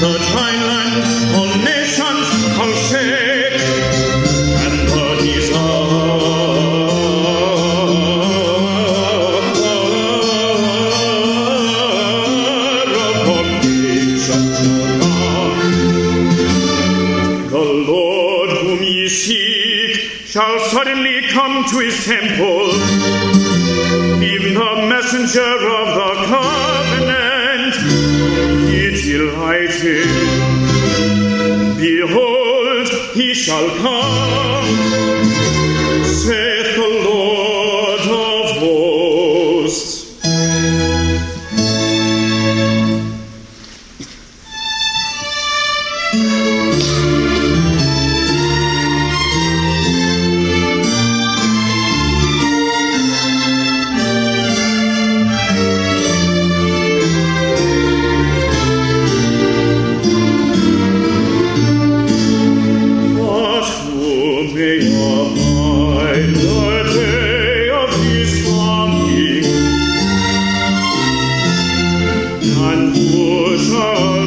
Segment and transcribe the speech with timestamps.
[0.00, 0.18] the
[2.76, 3.60] shake,
[4.64, 5.08] and the.
[17.50, 22.70] The Lord whom ye seek shall suddenly come to his temple,
[24.22, 28.07] even the messenger of the covenant.
[33.34, 35.07] shall come.
[72.60, 74.17] an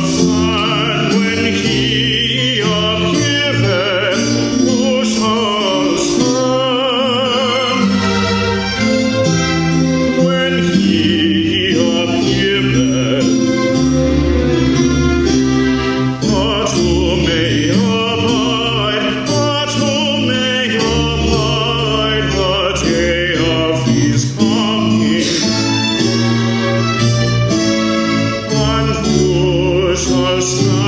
[30.21, 30.80] Christmas.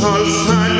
[0.00, 0.75] Toll sein.